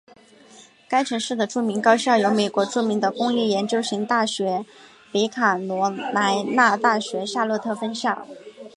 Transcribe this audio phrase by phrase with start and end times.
[0.89, 4.65] 该城市的著名高校有美国著名的公立研究型大学
[5.11, 8.25] 北卡罗莱纳大学夏洛特分校。